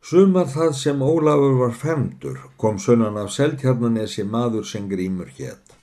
[0.00, 5.74] Sumar það sem Ólafur var femdur kom sunnan af Seltjarnanesi maður sem grímur hétt.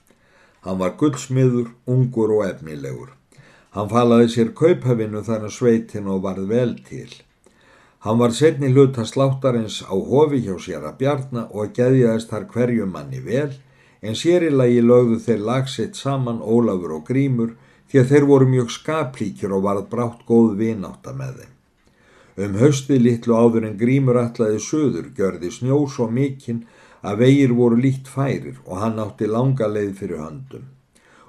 [0.66, 3.12] Hann var guldsmiður, ungur og efnilegur.
[3.76, 7.12] Hann falaði sér kaupafinu þar að sveitin og varð vel til.
[8.02, 12.88] Hann var setni hluta sláttarins á hofi hjá sér að bjarna og geðjaðist þar hverju
[12.90, 13.52] manni vel
[14.02, 17.54] en sérilagi lögðu þeir lagsitt saman Ólafur og grímur
[17.86, 21.57] því að þeir voru mjög skaplíkjur og varð brátt góð vináta með þeim.
[22.38, 26.60] Um haustið litlu áður en grímur allaði söður gjörði snjó svo mikinn
[27.02, 30.68] að vegir voru líkt færir og hann átti langa leið fyrir höndum.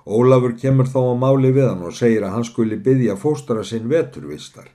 [0.05, 3.90] Ólafur kemur þá á máli við hann og segir að hann skuli byggja fóstara sinn
[3.90, 4.70] veturvistar.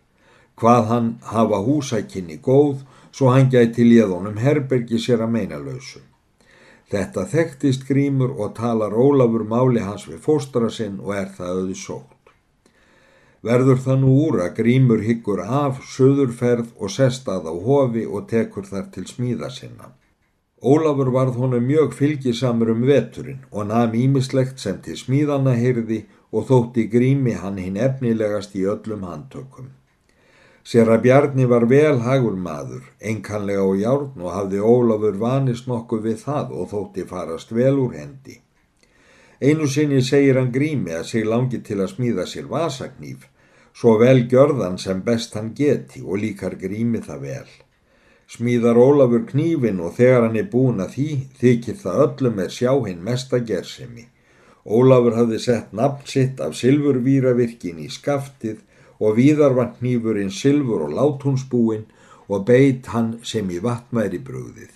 [0.58, 2.82] Hvað hann hafa húsækinni góð
[3.14, 6.02] svo hann gæti liðunum herbergi sér að meina lausu.
[6.90, 11.78] Þetta þekktist grímur og talar Ólafur máli hans við fóstara sinn og er það auði
[11.78, 12.13] sótt.
[13.44, 18.64] Verður það nú úr að grímur hyggur af söðurferð og sestað á hofi og tekur
[18.64, 19.90] þar til smíða sinna.
[20.64, 26.46] Ólafur varð honum mjög fylgisamur um veturinn og nafn ímislegt sem til smíðana heyrði og
[26.48, 29.68] þótti grími hann hinn efnilegast í öllum handtökum.
[30.64, 36.08] Sér að Bjarni var vel hagur maður, enkanlega og járn og hafði Ólafur vanist nokkuð
[36.08, 38.40] við það og þótti farast vel úr hendi.
[39.44, 43.28] Einu sinni segir hann grími að sig langi til að smíða sér vasagnýf
[43.74, 47.52] svo vel gjörðan sem best hann geti og líkar grími það vel.
[48.30, 51.08] Smíðar Ólafur knífin og þegar hann er búin að því
[51.40, 54.06] þykir það öllum er sjá hinn mesta gersemi.
[54.64, 58.62] Ólafur hafði sett nafn sitt af silfurvíravirkin í skaftið
[59.02, 61.84] og víðar var knífurinn silfur og látúnsbúinn
[62.28, 64.70] og beit hann sem í vatnværi brúðið.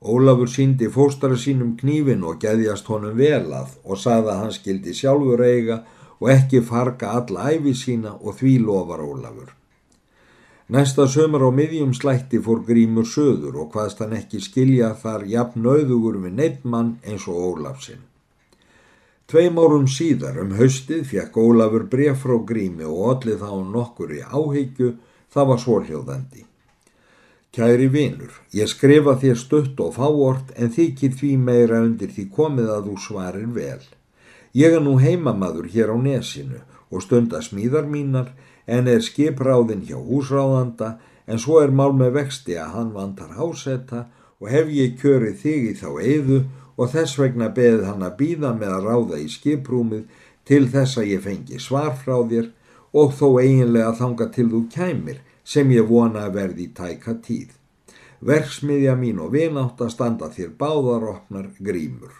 [0.00, 5.80] Ólafur síndi fóstara sínum knífin og gæðjast honum velað og saða hann skildi sjálfur eiga
[5.80, 5.96] og
[6.28, 9.54] ekki farga alla æfi sína og því lofar Ólafur.
[10.70, 15.66] Næsta sömur á miðjum slætti fór grímur söður og hvaðst hann ekki skilja þar jafn
[15.66, 18.04] auðugur við neittmann eins og Ólafsinn.
[19.30, 24.20] Tveim árum síðar um haustið fekk Ólafur bref frá grími og ollið þá nokkur í
[24.26, 24.94] áhyggju,
[25.30, 26.44] það var svórhljóðandi.
[27.50, 32.70] Kæri vinur, ég skrifa þér stutt og fáort en þykir því meira undir því komið
[32.76, 33.82] að þú svarir vel.
[34.52, 38.32] Ég er nú heimamaður hér á nesinu og stunda smíðar mínar
[38.66, 40.96] en er skipráðin hjá húsráðanda
[41.30, 44.08] en svo er mál með vexti að hann vantar hásetta
[44.40, 46.38] og hef ég kjörið þig í þá eiðu
[46.76, 51.10] og þess vegna beðið hann að býða með að ráða í skiprúmið til þess að
[51.12, 52.48] ég fengi svar frá þér
[52.96, 57.52] og þó eiginlega þanga til þú kæmir sem ég vona að verði tæka tíð.
[58.20, 62.12] Verksmiðja mín og vinátt að standa þér báðaropnar grímur.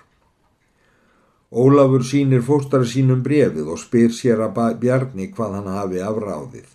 [1.51, 6.69] Ólafur sínir fóstara sínum brefið og spyr sér að bjarni hvað hann hafi afráðið.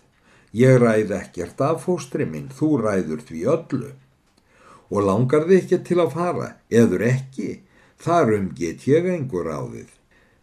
[0.52, 3.92] Ég ræð ekkert af fóstri minn, þú ræður því öllu.
[4.92, 7.62] Og langar þið ekki til að fara, eður ekki,
[7.96, 9.88] þarum get ég einhver áðið.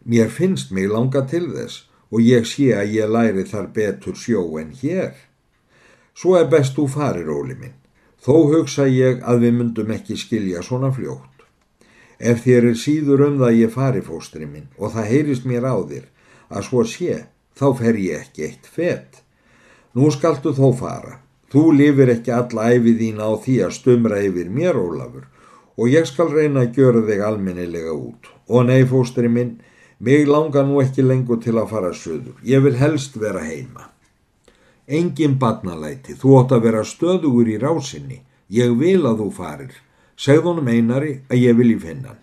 [0.03, 4.41] Mér finnst mig langa til þess og ég sé að ég læri þar betur sjó
[4.57, 5.13] en hér.
[6.17, 7.77] Svo er best þú farir, Óli minn.
[8.17, 11.32] Þó hugsa ég að við myndum ekki skilja svona fljótt.
[12.23, 15.75] Ef þér er síður um það ég fari fóstri minn og það heyrist mér á
[15.75, 16.05] þér
[16.55, 17.17] að svo sé,
[17.59, 19.19] þá fer ég ekki eitt fett.
[19.93, 21.17] Nú skaltu þó fara.
[21.51, 25.27] Þú lifir ekki alla æfið þín á því að stumra yfir mér, Ólafur,
[25.77, 28.31] og ég skal reyna að gjöra þig almennilega út.
[28.49, 29.57] Og nei, fóstri minn,
[29.99, 32.39] mig langar nú ekki lengur til að fara söður.
[32.47, 33.89] Ég vil helst vera heima.
[34.87, 38.23] Engin badnalæti, þú ótt að vera stöðugur í rásinni.
[38.49, 39.75] Ég vil að þú farir
[40.17, 42.21] segð honum einari að ég vilji finna hann.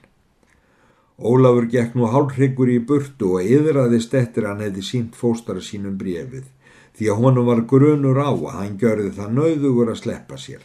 [1.20, 6.48] Ólafur gekk nú hálfryggur í burtu og yðraðist eftir hann hefði sínt fóstara sínum brefið
[6.96, 10.64] því að honum var grunur á að hann görði það nauðugur að sleppa sér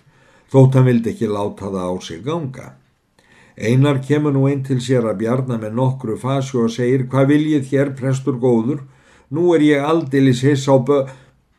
[0.52, 2.66] þótt hann vildi ekki láta það á sig ganga.
[3.56, 7.70] Einar kemur nú einn til sér að bjarna með nokkru fasi og segir hvað viljið
[7.72, 8.82] hér prestur góður?
[9.32, 11.06] Nú er ég aldilis hiss á bö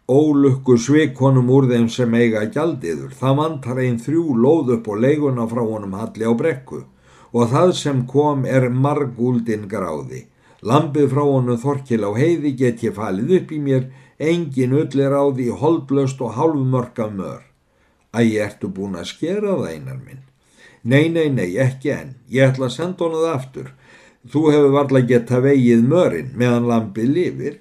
[0.06, 3.10] ólukku svikonum úr þeim sem eiga gjaldiður.
[3.18, 6.84] Það vantar einn þrjú lóð upp og leiguna frá honum halli á brekku
[7.36, 10.26] og það sem kom er margúldin gráði.
[10.62, 15.24] Lampið frá honum þorkil á heiði get ég falið upp í mér, engin öllir á
[15.26, 17.42] því holdlöst og halvmörka mör.
[18.16, 20.22] Æ, ertu búin að skera það einar minn?
[20.86, 22.14] Nei, nei, nei, ekki enn.
[22.30, 23.68] Ég ætla að senda honum það aftur.
[24.30, 27.58] Þú hefur varla gett að vegið mörinn meðan lampið lifir.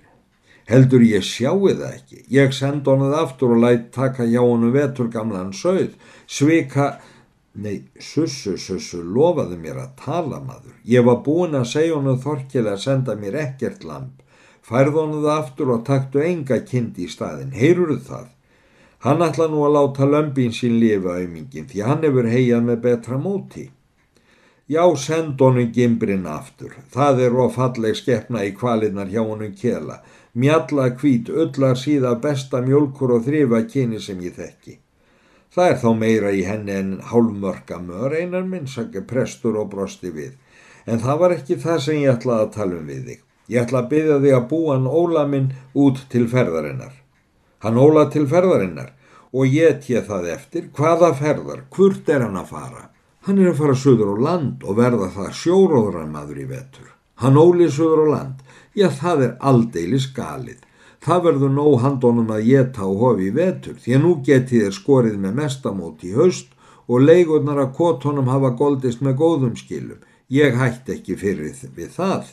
[0.66, 2.24] Heldur ég sjáu það ekki.
[2.34, 5.94] Ég send honum það aftur og lætt taka hjá honum vetur gamlan sögð.
[6.26, 6.88] Svika,
[7.54, 10.74] nei, sussu, sussu, lofaði mér að tala maður.
[10.90, 14.24] Ég var búin að segja honum þorkilega að senda mér ekkert lamp.
[14.66, 17.54] Færð honum það aftur og taktu enga kind í staðin.
[17.54, 18.32] Heyrur það?
[19.06, 23.20] Hann ætla nú að láta lömpin sín lifa aumingin því hann hefur hegjað með betra
[23.22, 23.68] móti.
[24.68, 26.72] Já, send honum gimbrin aftur.
[26.90, 30.00] Það er ofalleg skeppna í kvalinnar hjá honum kjela.
[30.34, 34.80] Mjalla kvít, öllar síða besta mjölkur og þrifa kyni sem ég þekki.
[35.54, 40.10] Það er þá meira í henni en hálfmörka mör einar minn, sagði prestur og brosti
[40.10, 40.34] við.
[40.90, 43.22] En það var ekki það sem ég ætlaði að tala um við þig.
[43.54, 45.48] Ég ætla að byggja þig að búa hann Óla minn
[45.78, 46.98] út til ferðarinnar.
[47.62, 48.92] Hann Óla til ferðarinnar
[49.30, 52.86] og ég tjeð það eftir hvaða ferðar, hvort er hann að fara.
[53.26, 56.92] Hann er að fara söður á land og verða það sjóróðramaður í vetur.
[57.18, 58.44] Hann Óli söður á land,
[58.78, 60.60] já það er aldeilis galið.
[61.02, 64.78] Það verður nóg handónum að geta og hofi í vetur því að nú geti þér
[64.78, 66.54] skorið með mestamót í haust
[66.86, 70.06] og leigurnar að kotonum hafa goldist með góðum skilum.
[70.30, 72.30] Ég hætti ekki fyrir við það.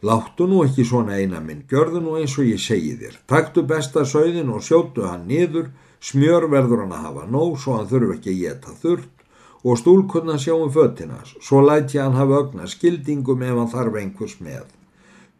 [0.00, 3.20] Láttu nú ekki svona eina minn, gjörðu nú eins og ég segi þér.
[3.28, 5.68] Taktu besta sögðin og sjóttu hann niður,
[6.00, 9.21] smjör verður hann að hafa nóg svo hann þurfu ekki að geta þurrt
[9.62, 14.36] og stúlkunna sjá um föttinas, svo læti hann hafa ögna skildingum ef hann þarf einhvers
[14.40, 14.66] með.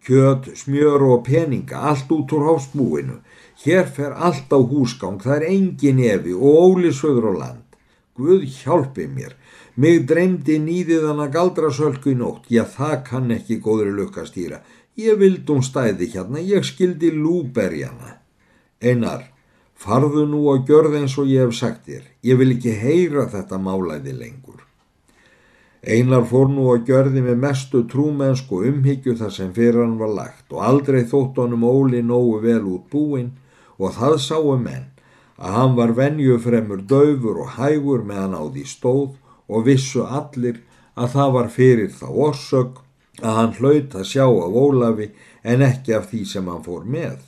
[0.07, 3.21] Kjöt, smjör og peninga, allt út úr háspúinu.
[3.65, 7.67] Hér fer allt á húsgang, það er engin evi og ólisöður á land.
[8.19, 9.37] Guð hjálpi mér,
[9.75, 14.63] mig dreymdi nýðið hann að galdra sölku í nótt, já það kann ekki góðri lukkastýra.
[14.99, 18.19] Ég vildum stæði hérna, ég skildi lúberjana.
[18.83, 19.32] Einar,
[19.83, 22.05] Farðu nú og gjörð eins og ég hef sagt þér.
[22.23, 24.61] Ég vil ekki heyra þetta málæði lengur.
[25.83, 30.55] Einar fór nú og gjörði með mestu trúmennsku umhyggju þar sem fyrir hann var lagt
[30.55, 33.33] og aldrei þótt honum Óli nógu vel út búinn
[33.83, 34.87] og það sáu menn
[35.43, 39.19] að hann var venjufremur döfur og hægur meðan á því stóð
[39.51, 40.63] og vissu allir
[40.95, 42.79] að það var fyrir þá orsök
[43.19, 45.11] að hann hlaut að sjá af Ólafi
[45.43, 47.19] en ekki af því sem hann fór með.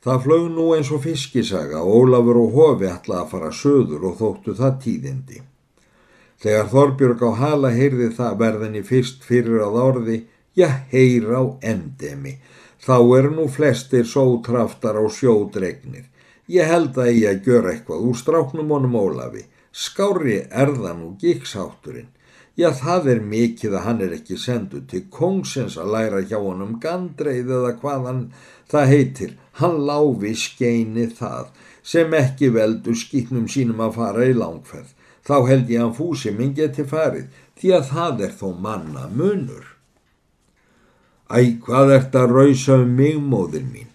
[0.00, 4.14] Það flög nú eins og fiskisaga og Ólafur og Hofi ætlaði að fara söður og
[4.20, 5.40] þóttu það tíðindi.
[6.40, 10.16] Þegar Þorbjörg á hala heyrði það verðinni fyrst fyrir að orði,
[10.56, 12.38] já heyr á endemi,
[12.80, 16.06] þá er nú flestir sótraftar á sjódregnir.
[16.48, 22.08] Ég held að ég að gjöra eitthvað úr stráknum honum Ólafi, skári erðan og gíksátturinn.
[22.58, 26.74] Já það er mikið að hann er ekki sendu til kongsins að læra hjá honum
[26.82, 28.24] gandreið eða hvað hann
[28.70, 31.50] það heitir hann láfi skeini það
[31.82, 34.94] sem ekki veldur skiknum sínum að fara í langferð.
[35.26, 37.28] Þá held ég að fúsi minn geti farið
[37.60, 39.66] því að það er þó manna munur.
[41.30, 43.90] Æ, hvað ert að rausa um mig, móður mín?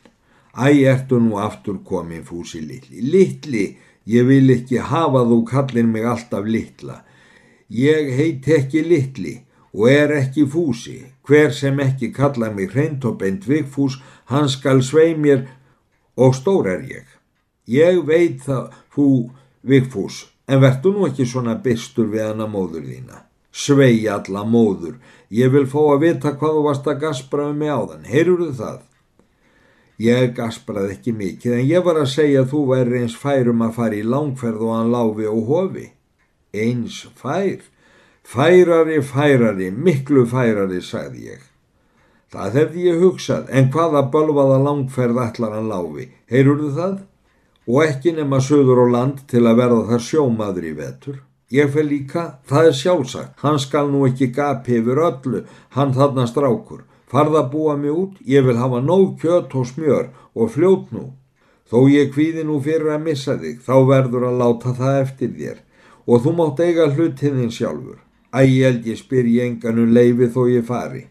[0.56, 3.02] Æ, ertu nú aftur komin fúsi litli.
[3.02, 3.66] Litli,
[4.08, 7.02] ég vil ekki hafa þú kallin mig alltaf litla.
[7.68, 9.36] Ég heit ekki litli
[9.74, 11.02] og er ekki fúsi.
[11.26, 13.98] Hver sem ekki kalla mig hreint og beint vikfús,
[14.30, 15.48] hann skal svei mér
[16.16, 17.06] og stór er ég.
[17.66, 19.08] Ég veit það, hú,
[19.66, 23.24] vikfús, en verður nú ekki svona byrstur við hana móður þína.
[23.56, 25.00] Svei alla móður,
[25.32, 28.84] ég vil fá að vita hvað þú varst að gaspra um mig áðan, heyrur það?
[29.98, 33.78] Ég gaspraði ekki mikið, en ég var að segja að þú væri eins færum að
[33.78, 35.86] fara í langferð og hann láfi og hofi.
[36.52, 37.64] Eins fær?
[38.26, 41.42] Færari, færari, miklu færari, sagði ég.
[42.34, 46.96] Það hefði ég hugsað, en hvaða bölvaða langferð ætlar hann láfi, heyrurðu það?
[47.70, 51.20] Og ekki nema söður og land til að verða þar sjómaður í vetur.
[51.54, 55.44] Ég fel líka, það er sjálfsagt, hann skal nú ekki gapi yfir öllu,
[55.78, 56.82] hann þarna strákur.
[57.06, 61.12] Farða búa mig út, ég vil hafa nóg kjött og smjör og fljót nú.
[61.70, 65.62] Þó ég kvíði nú fyrir að missa þig, þá verður að láta það eftir þér
[66.06, 68.05] og þú mátt eiga hlutiðin sjálfur.
[68.36, 71.06] Ægjeld ég spyr ég enganu leifi þó ég fari.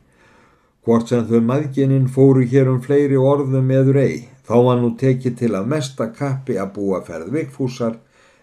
[0.84, 5.38] Hvort sem þau maðgininn fóru hér um fleiri orðum eður ei, þá var nú tekið
[5.38, 7.94] til að mesta kappi að búa ferð vikfúsar,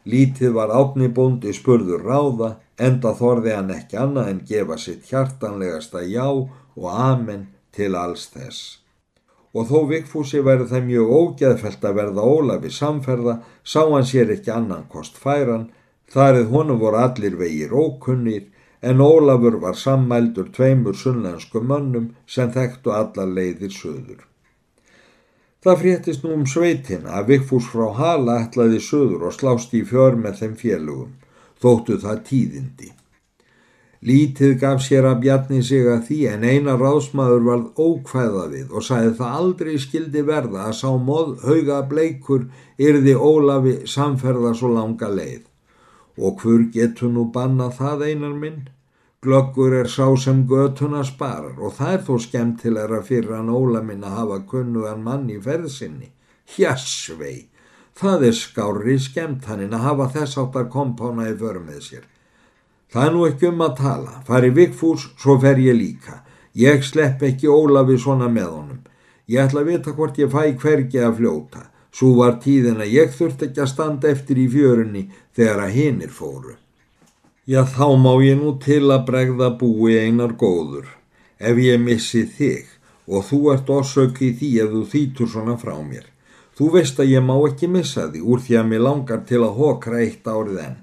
[0.10, 6.26] lítið var átnibóndi spurður ráða, enda þorði hann ekki annað en gefa sitt hjartanlegasta já
[6.26, 7.46] og amen
[7.76, 8.80] til alls þess.
[9.54, 14.50] Og þó vikfúsi verið það mjög ógeðfelt að verða Ólafi samferða, sá hann sér ekki
[14.56, 15.70] annan kost færan,
[16.10, 18.48] þarið honum voru allir vegir ókunnir,
[18.82, 24.24] en Ólafur var sammældur tveimur sunnlensku mönnum sem þekktu alla leiðir söður.
[25.62, 30.18] Það fréttist nú um sveitin að Vigfús frá Hala ætlaði söður og slást í fjör
[30.18, 31.12] með þeim félugum,
[31.62, 32.90] þóttu það tíðindi.
[34.02, 38.88] Lítið gaf sér að bjarni sig að því en eina ráðsmaður varð ókvæða við og
[38.88, 42.48] sæði það aldrei skildi verða að sá móð hauga bleikur
[42.82, 45.51] yrði Ólafi samferða svo langa leið.
[46.18, 48.66] Og hver getur nú banna það einar minn?
[49.22, 54.04] Glöggur er sá sem götuna sparar og það er þó skemmtilegra fyrir hann Óla minn
[54.04, 56.10] að hafa kunnugan mann í ferðsynni.
[56.56, 57.52] Hjassvei,
[58.02, 62.06] Það er skári skemmt hannin að hafa þess áttar kompána í för með sér.
[62.92, 64.14] Það er nú ekki um að tala.
[64.28, 66.22] Fari Vigfús, svo fer ég líka.
[66.58, 68.80] Ég slepp ekki Ólafi svona með honum.
[69.30, 71.68] Ég ætla að vita hvort ég fæ hvergi að fljóta.
[71.92, 76.14] Svo var tíðin að ég þurfti ekki að standa eftir í fjörunni þegar að hinnir
[76.16, 76.56] fóru.
[77.46, 80.88] Já, þá má ég nú til að bregða búi einar góður.
[81.42, 82.70] Ef ég missi þig
[83.12, 86.06] og þú ert orsök í því að þú þýtur svona frá mér.
[86.56, 89.58] Þú veist að ég má ekki missa því úr því að mér langar til að
[89.58, 90.78] hokra eitt árið enn.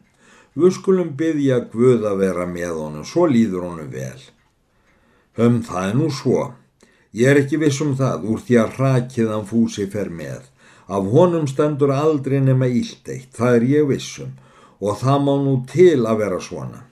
[0.59, 4.21] Við skulum byggja Guð að vera með honum, svo líður honum vel.
[5.39, 6.49] Um það nú svo.
[7.15, 10.43] Ég er ekki viss um það úr því að hrakiðan fúsi fer með.
[10.89, 14.37] Af honum stendur aldrei nema ílt eitt, það er ég vissum
[14.81, 16.85] og það má nú til að vera svona.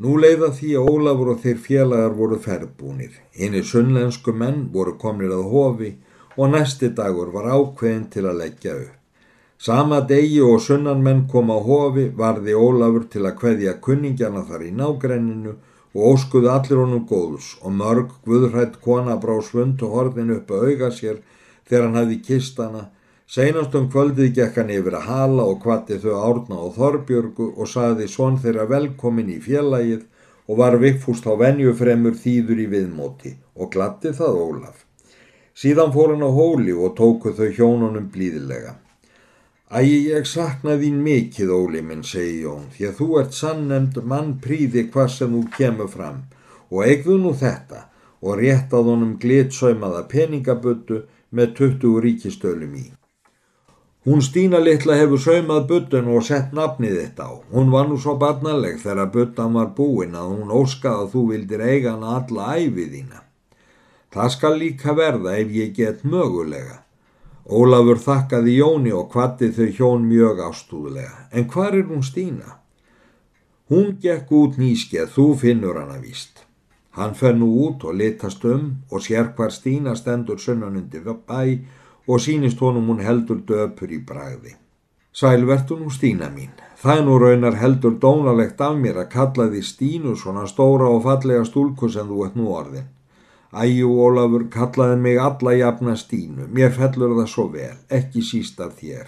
[0.00, 3.12] Nú leiða því að Ólafur og þeir félagar voru ferðbúnir.
[3.38, 5.90] Hinn í sunnlensku menn voru komnir að hofi
[6.36, 8.96] og næsti dagur var ákveðin til að leggja upp.
[9.58, 14.72] Sama degi og sunnanmenn kom á hofi varði Ólafur til að hveðja kunningjana þar í
[14.74, 15.54] nágrenninu
[15.94, 20.66] og óskuðu allir honum góðs og mörg guðrætt kona brá svund og horðin upp að
[20.68, 21.22] auga sér
[21.68, 22.82] þegar hann hafði kistana.
[23.24, 27.68] Seinast um kvöldið gekk hann yfir að hala og kvatti þau árna og Þorbjörgu og
[27.70, 30.02] saði svon þeirra velkomin í fjellægið
[30.44, 34.82] og var vikfúst á venjufremur þýður í viðmóti og glatti það Ólaf.
[35.56, 38.74] Síðan fór hann á hóli og tóku þau hjónunum blíðilega.
[39.72, 44.34] Ægi ég sakna þín mikið, Óli minn, segi Jón, því að þú ert sannemd mann
[44.44, 46.20] príði hvað sem þú kemur fram
[46.68, 47.86] og eigðu nú þetta
[48.20, 51.00] og réttað honum glitsaumaða peningabötu
[51.32, 52.84] með 20 ríkistölum í.
[54.04, 57.32] Hún Stína litla hefur saumað bötun og sett nafnið þetta á.
[57.56, 61.62] Hún var nú svo barnaleg þegar bötan var búin að hún óskaði að þú vildir
[61.64, 63.22] eiga hana alla æfið þína.
[64.12, 66.82] Það skal líka verða ef ég get mögulega.
[67.48, 71.24] Ólafur þakkaði Jóni og kvatti þau hjón mjög ástúðlega.
[71.32, 72.58] En hvar er hún Stína?
[73.72, 76.44] Hún gekk út nýskeið, þú finnur hana víst.
[76.92, 81.83] Hann fer nú út og litast um og sér hvar Stína stendur sunnanundi bæ og
[82.20, 84.56] sínist honum hún heldur döpur í bragði.
[85.14, 86.50] Sælvertu nú Stína mín.
[86.82, 91.44] Það nú raunar heldur dónalegt af mér að kalla því Stínu svona stóra og fallega
[91.48, 92.90] stúlku sem þú ert nú orðin.
[93.54, 98.74] Æjú Ólafur kallaði mig alla jafna Stínu, mér fellur það svo vel, ekki síst af
[98.80, 99.06] þér.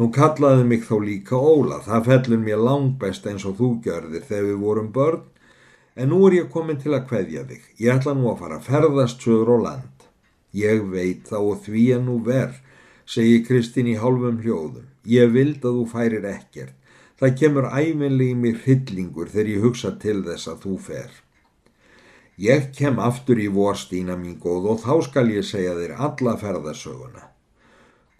[0.00, 4.48] Nú kallaði mig þá líka Óla, það fellur mér langbest eins og þú gjörðir þegar
[4.48, 5.22] við vorum börn,
[5.98, 7.62] en nú er ég komin til að kveðja þig.
[7.84, 9.97] Ég ætla nú að fara að ferðast söður og land.
[10.56, 12.58] Ég veit þá og því að nú verð,
[13.04, 14.88] segi Kristín í hálfum hljóðum.
[15.04, 16.74] Ég vild að þú færir ekkert.
[17.18, 21.10] Það kemur æfinlega í mér hryllingur þegar ég hugsa til þess að þú fer.
[22.38, 27.24] Ég kem aftur í vorstína mín góð og þá skal ég segja þér alla ferðarsöguna.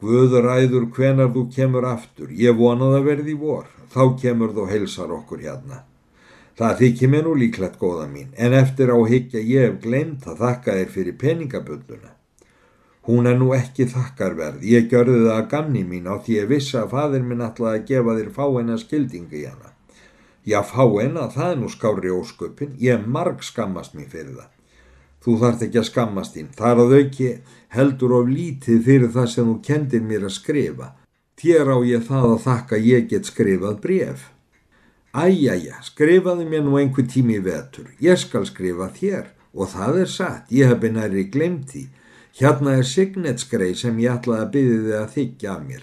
[0.03, 4.67] Guður æður hvenar þú kemur aftur, ég vonað að verði í vor, þá kemur þú
[4.73, 5.85] heilsar okkur hérna.
[6.59, 10.43] Það þykir mér nú líklegt góða mín, en eftir á higgja ég hef glemt að
[10.43, 12.18] þakka þér fyrir peningabölduna.
[13.09, 16.75] Hún er nú ekki þakkarverð, ég gjörði það að gamni mín á því ég vissi
[16.77, 19.71] að fadir minn ætlaði að gefa þér fáina skildingu í hana.
[20.45, 24.51] Já, fá eina, það er nú skári ósköpin, ég marg skammast mér fyrir það.
[25.25, 27.31] Þú þart ekki að skammast þín, þar að auki
[27.79, 30.93] heldur of lítið fyrir það sem þú kendir mér að skrifa.
[31.41, 34.31] Þér á ég það að þakka ég get skrifað bref.
[35.17, 40.53] Æjæja, skrifaði mér nú einhver tími vetur, ég skal skrifa þér og það er satt,
[40.53, 41.89] ég hef beinari glemt því.
[42.39, 45.81] Hérna er signetsgrei sem ég ætlaði að byggja þið að þykja af mér.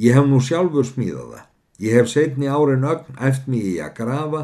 [0.00, 1.44] Ég hef nú sjálfur smíðað það.
[1.84, 4.40] Ég hef setni árin ögn eftir mig í að grafa,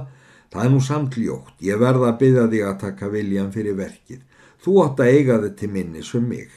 [0.53, 4.21] það er nú samt ljótt, ég verða að byggja þig að taka viljan fyrir verkið.
[4.63, 6.53] Þú átt að eiga þið til minnis um mig.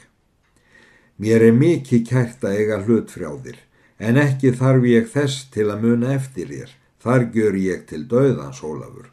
[1.18, 3.58] Mér er mikið kært að eiga hlut frá þér,
[3.98, 6.74] en ekki þarf ég þess til að muna eftir þér.
[7.02, 9.08] Þar gjör ég til döðans, Ólafur.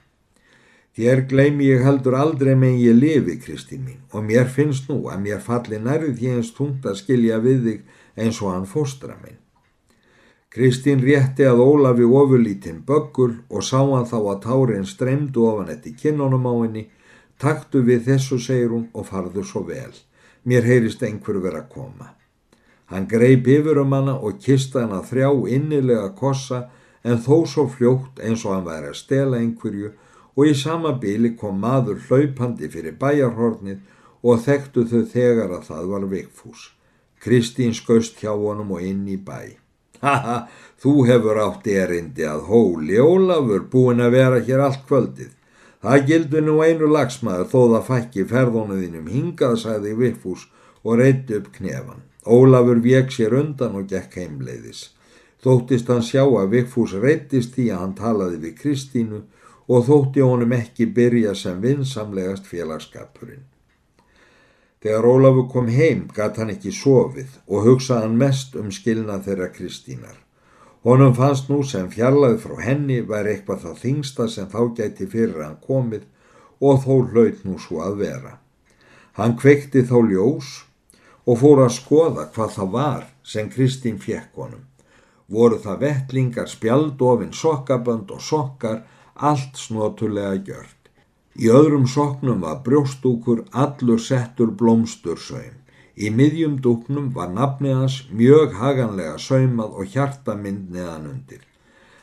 [0.96, 5.26] Þér gleymi ég heldur aldrei með ég lifi, Kristín mín, og mér finnst nú að
[5.26, 7.82] mér falli nærið því eins tungt að skilja við þig
[8.16, 9.42] eins og hann fóstra minn.
[10.56, 15.98] Kristín rétti að Ólafi ofurlítinn böggul og sá hann þá að tárin streymdu ofan eftir
[16.00, 16.86] kinnunum á henni.
[17.44, 19.92] Taktu við þessu, segir hún, og farðu svo vel.
[20.48, 22.14] Mér heyrist einhver vera að koma.
[22.88, 26.70] Hann greip yfir um hana og kista hann að þrjá innilega kossa
[27.04, 29.92] en þó svo fljótt eins og hann væri að stela einhverju
[30.36, 33.80] og í sama bíli kom maður hlaupandi fyrir bæjarhornið
[34.26, 36.72] og þekktu þau þegar að það var vikfús.
[37.24, 39.56] Kristín skaust hjá honum og inn í bæ.
[40.02, 40.38] Haha,
[40.82, 45.32] þú hefur átt erindi að hóli Ólafur búin að vera hér allt kvöldið.
[45.86, 50.48] Það gildur nú einu lagsmaður þó það fækki ferðónuðinum hingað, sagði Viffús
[50.84, 52.04] og reytti upp knefan.
[52.26, 54.90] Ólafur vek sér undan og gekk heimleiðis.
[55.46, 59.20] Þóttist hann sjá að Vigfús reyttist því að hann talaði við Kristínu
[59.68, 63.46] og þótti honum ekki byrja sem vinsamlegast félagskapurinn.
[64.86, 69.48] Þegar Ólafur kom heim gatt hann ekki sofið og hugsaði hann mest um skilna þeirra
[69.56, 70.20] Kristínar.
[70.86, 75.42] Honum fannst nú sem fjallaði frá henni væri eitthvað það þingsta sem þá gæti fyrir
[75.42, 76.04] hann komið
[76.62, 78.36] og þó hlaut nú svo að vera.
[79.18, 80.52] Hann kveikti þá ljós
[81.26, 84.62] og fór að skoða hvað það var sem Kristín fjekk honum.
[85.26, 88.84] Voru það vettlingar, spjaldofin, sokkabönd og sokkar
[89.16, 90.90] allt snotulega gjört.
[91.36, 95.58] Í öðrum soknum var brjóstúkur allur settur blómstursaum.
[95.96, 101.44] Í miðjum dúknum var nafnið hans mjög haganlega saumað og hjartamind neðan undir.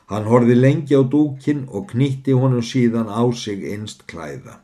[0.09, 4.61] Hann horfi lengi á dúkin og knýtti honum síðan á sig einst klæða.